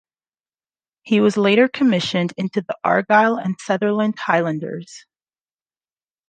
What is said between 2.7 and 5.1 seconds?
Argyll and Sutherland Highlanders.